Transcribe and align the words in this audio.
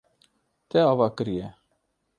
Te 0.73 0.79
ava 0.87 1.11
kiriye. 1.15 1.47